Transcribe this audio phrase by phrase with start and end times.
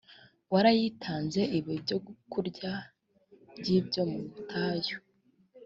[0.51, 2.71] warayitanze iba ibyokurya
[3.57, 4.97] by ibyo mu butayu